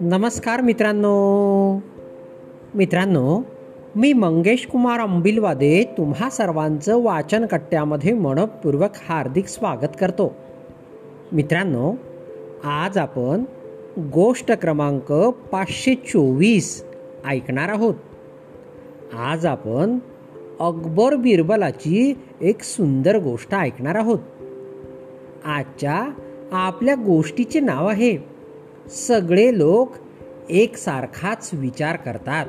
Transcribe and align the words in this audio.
नमस्कार 0.00 0.60
मित्रांनो. 0.60 1.80
मित्रांनो 2.74 3.42
मी 3.96 4.12
मंगेश 4.12 4.66
कुमार 4.66 5.00
अंबिलवादे 5.00 5.84
तुम्हा 5.98 6.30
सर्वांचं 6.30 7.02
वाचन 7.02 7.46
कट्ट्यामध्ये 7.46 8.12
मनपूर्वक 8.12 8.90
हार्दिक 9.08 9.46
स्वागत 9.46 9.96
करतो. 10.00 10.34
मित्रांनो 11.32 11.94
आज 12.64 12.98
आपण 12.98 13.44
गोष्ट 13.98 14.52
क्रमांक 14.52 15.12
पाचशे 15.52 15.94
चोवीस 15.94 16.84
ऐकणार 17.26 17.68
आहोत. 17.68 17.94
आज 19.14 19.46
आपण 19.46 19.98
अकबर 20.60 21.14
बिरबलाची 21.14 22.18
एक 22.40 22.62
सुंदर 22.62 23.18
गोष्ट 23.18 23.54
ऐकणार 23.54 23.94
आहोत. 23.94 24.18
आजच्या 25.44 26.08
आपल्या 26.52 26.94
गोष्टीचे 26.94 27.60
नाव 27.60 27.86
आहे. 27.86 28.18
सगळे 28.88 29.58
लोक 29.58 29.92
एकसारखाच 30.50 31.50
विचार 31.52 31.96
करतात. 31.96 32.46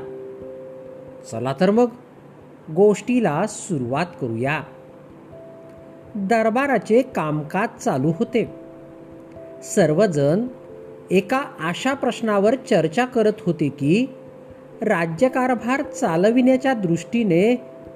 चला 1.31 1.54
तर 1.59 1.71
मग 1.71 1.88
गोष्टीला 2.76 3.44
सुरुवात 3.48 4.05
करूया. 4.21 4.63
दरबाराचे 6.16 7.02
कामकाज 7.02 7.84
चालू 7.84 8.12
होते. 8.20 8.55
सर्वजण 9.63 10.48
एका 11.12 11.43
अशा 11.59 11.93
प्रश्नावर 11.93 12.55
चर्चा 12.55 13.05
करत 13.05 13.34
होते 13.40 13.70
की 13.70 14.05
राज्यकारभार 14.82 15.82
चालविण्याच्या 15.82 16.73
दृष्टीने 16.73 17.55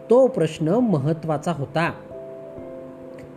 तो 0.09 0.27
प्रश्न 0.27 0.69
महत्त्वाचा 0.69 1.51
होता. 1.51 1.91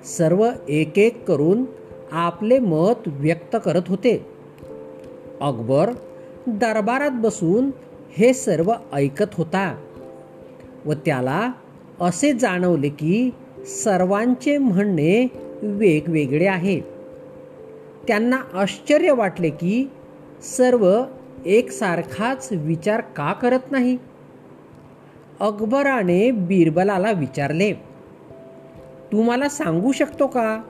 सर्व 0.05 0.51
एक 0.69 0.98
एक 0.98 1.24
करून 1.24 1.65
आपले 2.12 2.59
मत 2.59 3.02
व्यक्त 3.06 3.56
करत 3.65 3.83
होते. 3.88 4.27
अकबर 5.40 5.90
दरबारात 6.46 7.10
बसून 7.15 7.71
हे 8.16 8.32
सर्व 8.32 8.73
ऐकत 8.93 9.35
होता 9.35 9.77
व 10.85 10.93
त्याला 10.93 11.52
असे 12.01 12.32
जाणवले 12.32 12.88
की 12.88 13.30
सर्वांचे 13.66 14.59
म्हणणे 14.59 15.27
वेगवेगळे 15.62 16.46
आहे. 16.46 16.80
त्यांना 18.09 18.37
आश्चर्य 18.55 19.12
वाटले 19.12 19.51
की 19.51 19.90
सर्व 20.59 21.05
एकसारखाच 21.46 22.49
विचार 22.52 23.01
का 23.01 23.32
करत 23.32 23.71
नाही? 23.71 23.99
अकबराने 25.40 26.30
बिरबलाला 26.30 27.10
विचारले 27.10 27.91
तू 29.13 29.23
मला 29.23 29.49
सांगू 29.49 29.93
शकतो 29.93 30.27
का 30.27 30.63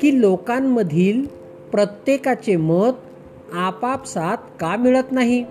की 0.00 0.20
लोकांमधील 0.20 1.24
प्रत्येकाचे 1.70 2.56
मत 2.56 2.92
आपापसात 3.54 4.36
का 4.60 4.76
मिळत 4.76 5.12
नाही? 5.12 5.44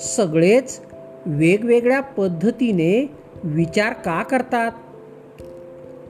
सगळेच 0.00 0.80
वेगवेगळ्या 1.26 2.00
पद्धतीने 2.00 3.10
विचार 3.44 3.92
का 3.92 4.22
करतात? 4.22 4.72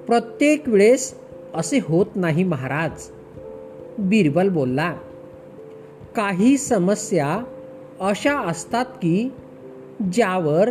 प्रत्येक 0.06 0.68
वेळेस 0.68 1.14
असे 1.54 1.78
होत 1.82 2.06
नाही 2.14 2.44
महाराज. 2.44 3.08
बिरबल 3.98 4.48
बोलला 4.48 4.94
काही 6.16 6.58
समस्या 6.58 7.44
अशा 8.00 8.38
असतात 8.38 8.84
की 8.84 9.32
ज्यावर 10.12 10.70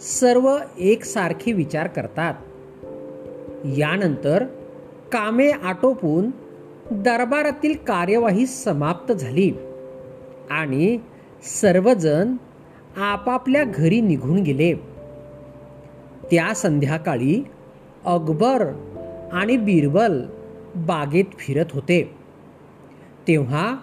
सर्व 0.00 0.56
एकसारखे 0.78 1.52
विचार 1.52 1.86
करतात. 1.86 2.34
यानंतर 3.64 4.44
कामे 5.12 5.50
आटोपून 5.50 6.30
दरबारातील 6.90 7.74
कार्यवाही 7.86 8.46
समाप्त 8.46 9.12
झाली 9.12 9.52
आणि 10.50 10.98
सर्वजण 11.60 12.36
आपापल्या 12.96 13.64
घरी 13.64 14.00
निघून 14.00 14.38
गेले. 14.42 14.72
त्या 16.30 16.54
संध्याकाळी 16.54 17.44
अकबर 18.04 18.72
आणि 19.32 19.56
बिरबल 19.56 20.22
बागेत 20.76 21.24
फिरत 21.38 21.66
होते. 21.72 22.14
तेव्हा 23.28 23.76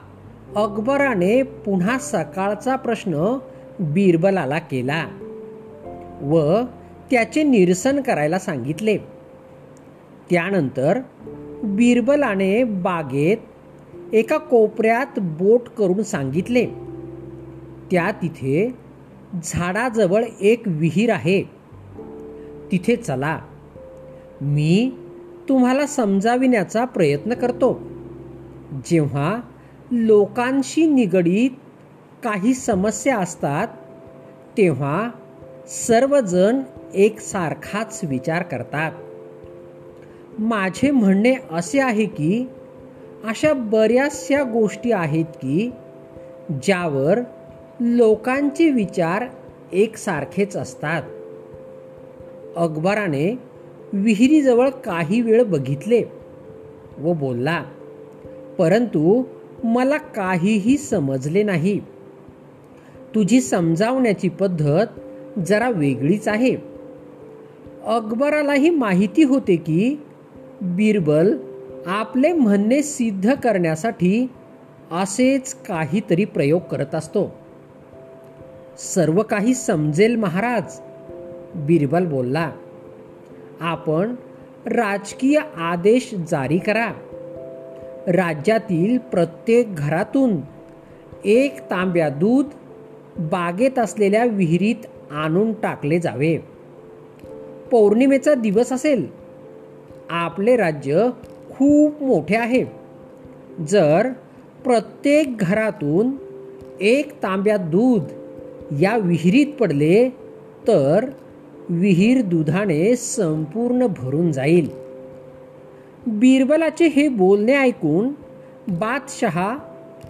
अकबराने 0.56 1.44
पुन्हा 1.44 1.98
सकाळचा 1.98 2.76
प्रश्न 2.76 3.38
बिरबलाला 3.80 4.60
केला 4.60 5.06
व 6.22 6.62
त्याचे 7.12 7.44
निरसन 7.44 8.02
करायला 8.02 8.40
सांगितले. 8.40 9.19
त्यानंतर 10.30 11.00
बिरबलाने 11.64 12.64
बागेत 12.64 13.38
एका 14.14 14.38
कोपऱ्यात 14.38 15.20
बोट 15.20 15.70
करून 15.70 16.04
सांगितले 16.04 16.66
त्या 17.92 18.12
तिथे 18.12 18.76
झाडाजवळ 19.44 20.24
एक 20.42 20.64
विहीर 20.66 21.10
आहे. 21.10 21.44
तिथे 22.72 22.96
चला. 22.96 23.40
मी 24.42 24.92
तुम्हाला 25.50 25.86
समजाविण्याचा 25.86 26.86
प्रयत्न 26.86 27.34
करतो. 27.34 27.82
जेव्हा 28.86 29.38
लोकांशी 29.92 30.86
निगडीत 30.86 31.50
काही 32.24 32.54
समस्या 32.54 33.18
असतात 33.18 33.68
तेव्हा 34.58 35.10
सर्वजण 35.68 36.60
एकसारखाच 36.94 38.00
विचार 38.04 38.44
करतात. 38.44 38.92
माझे 40.40 40.92
म्हणणे 40.92 41.36
असे 41.52 41.80
आहे 41.80 42.06
की 42.06 42.48
अशा 43.24 43.54
बऱ्याचशा 43.54 44.44
गोष्टी 44.44 44.92
आहेत 44.92 45.26
की 45.26 45.72
ज्यावर 46.64 47.20
लोकांचे 47.80 48.70
विचार 48.70 49.24
एकसारखेच 49.74 50.58
असतात. 50.58 51.04
अकबराने 52.56 53.40
विहिरीजवळ 53.94 54.70
काही 54.70 55.22
वेळ 55.22 55.44
बघितले 55.44 56.04
व 57.00 57.14
बोलला 57.14 57.64
परंतु 58.58 59.24
मला 59.64 59.98
काहीही 59.98 60.78
समजले 60.78 61.44
नाही. 61.44 61.80
तुझी 63.16 63.42
समजावण्याची 63.42 64.30
पद्धत 64.30 64.88
जरा 65.48 65.70
वेगळीच 65.70 66.28
आहे. 66.28 66.56
अकबरालाही 67.84 68.70
माहिती 68.70 69.24
होते 69.24 69.56
की 69.56 70.00
बिरबल 70.62 71.38
आपले 71.86 72.32
म्हणणे 72.32 72.84
सिद्ध 72.84 73.34
करण्यासाठी 73.34 74.28
असेच 74.92 75.54
काहीतरी 75.54 76.26
प्रयोग 76.26 76.62
करत 76.62 76.96
असतो. 76.96 77.36
सर्व 78.78 79.24
काही 79.24 79.54
समजेल 79.54 80.16
महाराज 80.16 80.80
बिरबल 81.56 82.06
बोलला. 82.06 82.52
आपण 83.60 84.16
राजकीय 84.66 85.40
आदेश 85.58 86.16
जारी 86.30 86.58
करा. 86.58 86.92
राज्यातील 88.08 88.98
प्रत्येक 88.98 89.76
घरातून 89.76 90.36
एक 91.26 91.60
तांब्या 91.60 92.10
दूध 92.10 92.46
बागेत 93.18 93.80
असलेल्या 93.80 94.26
विहिरीत 94.26 95.12
आणून 95.12 95.54
टाकले 95.54 96.00
जावे. 96.00 96.38
पौर्णिमेचा 97.72 98.34
दिवस 98.34 98.72
असेल 98.72 99.19
आपले 100.10 100.56
राज्य 100.56 101.10
खूप 101.50 102.04
मोठे 102.04 102.36
आहे. 102.36 102.66
जर 103.70 104.08
प्रत्येक 104.64 105.38
घरातून 105.38 106.12
एक 106.82 107.24
तांब्या 107.24 107.58
दूध 107.58 108.04
या 108.82 108.98
विहिरीत 108.98 109.48
पडले 109.60 110.10
तर 110.68 111.06
विहीर 111.70 112.22
दुधाने 112.22 112.96
संपूर्ण 112.96 113.88
भरून 113.98 114.32
जाईल. 114.32 114.70
बिरबलाचे 116.08 116.88
हे 116.88 117.08
बोलणे 117.08 117.56
ऐकून 117.56 118.10
बादशहा 118.68 119.58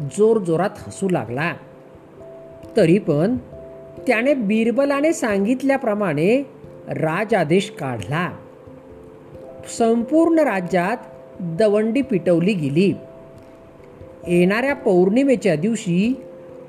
जोरजोरात 0.01 0.69
हसू 0.77 1.09
लागला. 1.09 1.53
तरी 2.77 2.99
पण 2.99 3.37
त्याने 4.07 4.33
बिरबलाने 4.33 5.13
सांगितल्याप्रमाणे 5.13 6.43
राजादेश 6.87 7.69
काढला. 7.79 8.31
संपूर्ण 9.77 10.39
राज्यात 10.39 10.97
दवंडी 11.39 12.01
पिटवली 12.01 12.53
गेली. 12.53 12.93
येणाऱ्या 14.27 14.75
पौर्णिमेच्या 14.75 15.55
दिवशी 15.55 16.13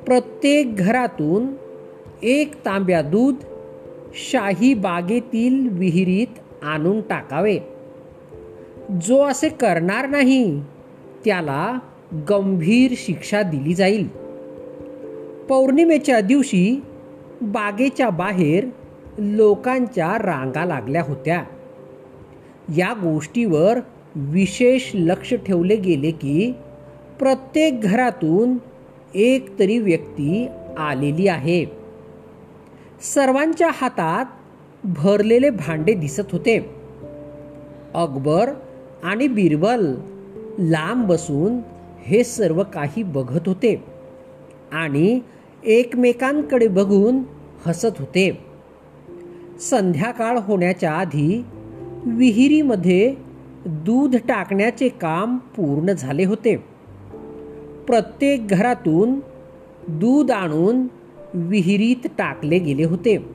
प्रत्येक 0.06 0.76
घरातून 0.76 1.46
एक 2.22 2.54
तांब्या 2.54 3.02
दूध 3.02 3.34
शाही 4.14 4.74
बागेतील 4.74 5.68
विहिरीत 5.72 6.64
आणून 6.64 7.00
टाकावे. 7.00 7.58
जो 9.02 9.22
असे 9.22 9.48
करणार 9.48 10.08
नाही 10.08 10.62
त्याला 11.24 11.78
गंभीर 12.12 12.94
शिक्षा 12.96 13.42
दिली 13.42 13.74
जाईल. 13.74 14.08
पौर्णिमेच्या 15.48 16.20
दिवशी 16.20 16.82
बागेच्या 17.40 18.10
बाहेर 18.10 18.66
लोकांच्या 19.18 20.18
रांगा 20.18 20.64
लागल्या 20.64 21.02
होत्या. 21.02 21.44
या 22.76 22.92
गोष्टीवर 22.92 23.78
विशेष 24.14 24.90
लक्ष 24.94 25.34
ठेवले 25.34 25.76
गेले 25.76 26.10
की 26.10 26.52
प्रत्येक 27.18 27.80
घरातून 27.80 28.56
एक 29.14 29.58
तरी 29.58 29.78
व्यक्ती 29.78 30.48
आलेली 30.78 31.28
आहे. 31.28 31.64
सर्वांच्या 33.00 33.70
हातात 33.72 34.24
भरलेले 34.84 35.50
भांडे 35.50 35.92
दिसत 35.92 36.32
होते. 36.32 36.70
अकबर 37.94 38.50
आणि 39.04 39.28
बिरबल 39.28 39.94
लांब 40.58 41.06
बसून 41.06 41.58
हे 42.02 42.24
सर्व 42.24 42.62
काही 42.62 43.02
बघत 43.02 43.48
होते 43.48 43.84
आणि 44.72 45.20
एकमेकांकडे 45.64 46.68
बघून 46.68 47.18
हसत 47.66 47.98
होते. 47.98 48.38
संध्याकाळ 49.60 50.38
होण्याच्या 50.38 50.92
आधी 50.92 51.44
विहिरीमध्ये 52.06 53.14
दूध 53.66 54.16
टाकण्याचे 54.16 54.88
काम 54.88 55.36
पूर्ण 55.36 55.92
झाले 55.92 56.24
होते. 56.24 56.56
प्रत्येक 57.86 58.48
घरातून 58.48 59.20
दूध 59.88 60.30
आणून 60.30 60.86
विहिरीत 61.34 62.06
टाकले 62.18 62.58
गेले 62.58 62.84
होते. 62.84 63.26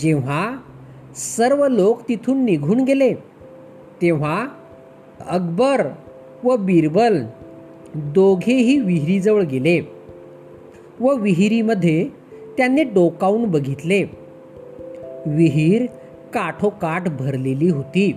जेव्हा 0.00 0.56
सर्व 1.16 1.68
लोक 1.68 2.08
तिथून 2.08 2.44
निघून 2.44 2.80
गेले 2.80 3.14
तेव्हा 4.02 4.46
अकबर 5.28 5.86
व 6.44 6.56
बिरबल 6.56 7.22
दोघेही 7.94 8.78
विहिरीजवळ 8.78 9.42
गेले 9.42 9.80
व 11.00 11.14
विहिरीमध्ये 11.14 12.08
त्यांनी 12.56 12.82
डोकावून 12.82 13.44
बघितले. 13.44 14.02
विहीर 15.26 15.86
काठोकाठ 16.34 17.08
भरलेली 17.08 17.70
होती. 17.70 18.16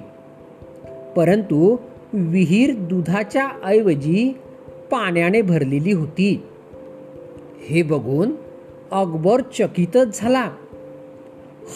परंतु 1.16 1.78
विहीर 2.14 2.76
दुधाच्या 2.76 3.50
ऐवजी 3.66 4.34
पाण्याने 4.92 5.42
भरलेली 5.42 5.92
होती. 5.92 6.44
हे 7.70 7.82
बघून 7.82 8.32
अकबर 8.92 9.42
चकितच 9.42 10.22
झाला. 10.22 10.52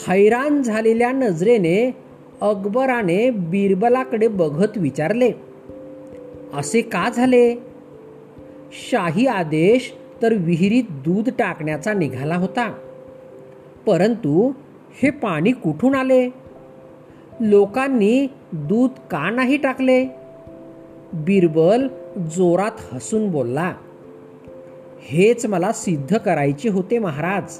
हैराण 0.07 0.61
झालेल्या 0.61 1.11
नजरेने 1.11 1.95
अकबराने 2.41 3.29
बिरबलाकडे 3.29 4.27
बघत 4.27 4.77
विचारले 4.77 5.31
असे 6.53 6.81
का 6.81 7.09
झाले? 7.09 7.55
शाही 8.91 9.25
आदेश 9.25 9.93
तर 10.21 10.33
विहिरीत 10.33 10.83
दूध 10.89 11.29
टाकण्याचा 11.39 11.93
निघाला 11.93 12.35
होता. 12.35 12.77
परंतु 13.85 14.51
हे 14.93 15.09
पाणी 15.09 15.51
कुठून 15.51 15.95
आले? 15.95 16.29
लोकांनी 17.39 18.27
दूध 18.51 18.89
का 18.89 19.29
नाही 19.29 19.57
टाकले? 19.57 20.05
बिरबल 21.13 21.87
जोरात 22.17 22.71
हसून 22.93 23.31
बोलला 23.31 23.73
हेच 25.01 25.45
मला 25.45 25.71
सिद्ध 25.71 26.17
करायचे 26.17 26.69
होते 26.69 26.99
महाराज. 26.99 27.59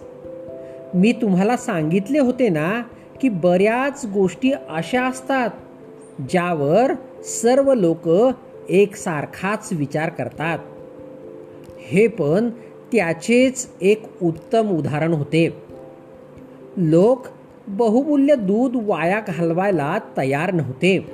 मी 0.93 1.11
तुम्हाला 1.11 1.57
सांगितले 1.57 2.19
होते 2.19 2.49
ना 2.49 2.81
की 3.21 3.29
बऱ्याच 3.29 4.05
गोष्टी 4.13 4.51
अशा 4.69 5.03
असतात 5.03 5.49
ज्यावर 6.29 6.91
सर्व 7.23 7.73
लोक 7.73 8.09
एकसारखाच 8.69 9.69
विचार 9.71 10.09
करतात. 10.09 10.59
हे 11.79 12.07
पण 12.07 12.49
त्याचेच 12.91 13.69
एक 13.81 14.03
उत्तम 14.21 14.69
उदाहरण 14.69 15.13
होते. 15.13 15.66
लोक 16.77 17.27
बहुमूल्य 17.67 18.35
दूध 18.35 18.71
वाया 18.75 19.21
घालवायला 19.27 19.97
तयार 20.17 20.53
नव्हते. 20.53 21.05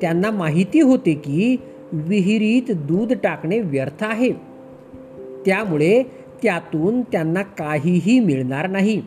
त्यांना 0.00 0.30
माहिती 0.30 0.80
होते 0.80 1.14
की 1.14 1.56
विहिरीत 1.92 2.70
दूध 2.70 3.12
टाकणे 3.12 3.60
व्यर्थ 3.60 4.04
आहे. 4.04 4.32
त्यामुळे 5.46 6.02
त्यातून 6.42 7.02
त्यांना 7.02 7.42
काहीही 7.42 8.20
मिळणार 8.20 8.66
नाही. 8.66 9.02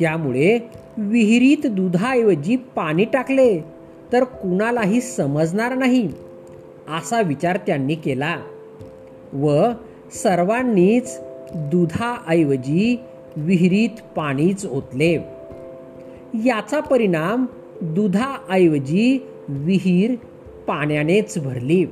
त्यामुळे 0.00 0.58
विहिरीत 0.98 1.66
दुधाऐवजी 1.66 2.56
पाणी 2.56 3.04
टाकले 3.04 3.60
तर 4.12 4.24
कुणालाही 4.24 5.00
समजणार 5.00 5.74
नाही 5.74 6.08
असा 6.98 7.20
विचार 7.20 7.56
त्यांनी 7.56 7.94
केला 7.94 8.36
व 9.32 9.64
सर्वांनीच 10.22 11.18
दुधाऐवजी 11.54 13.00
विहिरीत 13.36 13.90
पाणीच 14.16 14.66
ओतले. 14.66 15.14
याचा 16.34 16.80
परिणाम 16.80 17.46
दुधाऐवजी 17.80 19.26
विहीर 19.48 20.14
पाण्यानेच 20.66 21.38
भरली. 21.44 21.84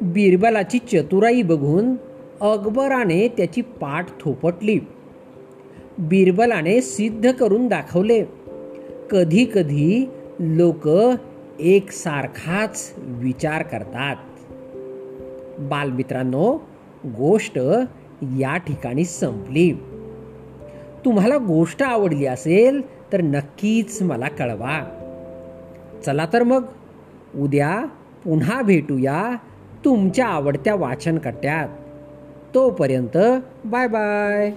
बिरबलाची 0.00 0.78
चतुराई 0.78 1.42
बघून 1.42 1.94
अकबराने 2.40 3.28
त्याची 3.28 3.60
पाठ 3.60 4.20
थोपटली. 4.20 4.78
बिरबलाने 5.98 6.80
सिद्ध 6.80 7.32
करून 7.32 7.66
दाखवले 7.66 8.24
कधी 9.10 9.46
कधी 9.54 10.10
लोक 10.38 10.88
एकसारखाच 11.60 12.92
विचार 12.98 13.62
करतात. 13.62 14.16
बालमित्रांनो 15.58 16.58
गोष्ट 17.04 17.58
या 18.22 18.56
ठिकाणी 18.56 19.04
संपली. 19.04 19.72
तुम्हाला 21.08 21.36
गोष्ट 21.36 21.82
आवडली 21.82 22.26
असेल 22.26 22.80
तर 23.12 23.22
नक्कीच 23.22 24.02
मला 24.02 24.28
कळवा. 24.28 24.84
चला 26.06 26.26
तर 26.32 26.42
मग 26.42 26.64
उद्या 27.36 27.84
पुन्हा 28.24 28.62
भेटूया 28.62 29.36
तुमच्या 29.84 30.26
आवडत्या 30.26 30.74
वाचनकट्ट्यात. 30.74 31.68
तोपर्यंत 32.54 33.18
बाय 33.64 33.88
बाय. 33.88 34.52